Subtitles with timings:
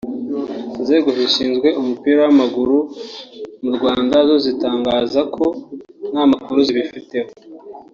[0.79, 2.77] inzego zishinzwe umupira w’amaguru
[3.63, 5.45] mu Rwanda zo zitangaza ko
[6.11, 7.31] nta makuru zibifiteho